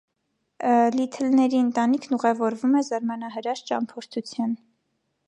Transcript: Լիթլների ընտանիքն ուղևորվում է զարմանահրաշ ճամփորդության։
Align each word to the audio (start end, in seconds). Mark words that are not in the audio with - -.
Լիթլների 0.95 1.59
ընտանիքն 1.65 2.17
ուղևորվում 2.19 2.73
է 2.79 2.83
զարմանահրաշ 2.89 3.63
ճամփորդության։ 3.71 4.57